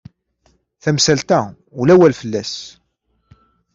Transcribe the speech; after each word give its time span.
Tamsalt-a 0.83 1.39
ula 1.79 1.93
awal 1.95 2.13
fell-as. 2.21 2.53